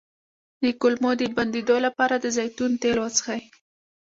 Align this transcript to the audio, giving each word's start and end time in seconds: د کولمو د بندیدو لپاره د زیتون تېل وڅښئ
د 0.61 0.63
کولمو 0.81 1.11
د 1.21 1.21
بندیدو 1.35 1.75
لپاره 1.85 2.15
د 2.19 2.25
زیتون 2.37 2.71
تېل 2.81 2.97
وڅښئ 3.01 3.41